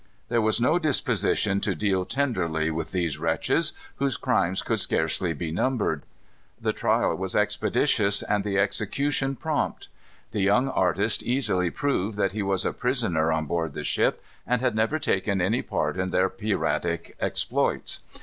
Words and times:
There 0.29 0.41
was 0.41 0.59
no 0.59 0.79
disposition 0.79 1.61
to 1.61 1.75
deal 1.75 2.05
tenderly 2.05 2.71
with 2.71 2.91
these 2.91 3.19
wretches, 3.19 3.73
whose 3.97 4.17
crimes 4.17 4.63
could 4.63 4.79
scarcely 4.79 5.31
be 5.31 5.51
numbered. 5.51 6.01
The 6.59 6.73
trial 6.73 7.13
was 7.15 7.35
expeditious 7.35 8.23
and 8.23 8.43
the 8.43 8.57
execution 8.57 9.35
prompt. 9.35 9.89
The 10.31 10.41
young 10.41 10.69
artist 10.69 11.21
easily 11.21 11.69
proved 11.69 12.17
that 12.17 12.31
he 12.31 12.41
was 12.41 12.65
a 12.65 12.73
prisoner 12.73 13.31
on 13.31 13.45
board 13.45 13.75
the 13.75 13.83
ship, 13.83 14.23
and 14.47 14.59
had 14.59 14.73
never 14.73 14.97
taken 14.97 15.39
any 15.39 15.61
part 15.61 15.97
in 15.99 16.09
their 16.09 16.29
piratic 16.31 17.15
exploits. 17.19 17.99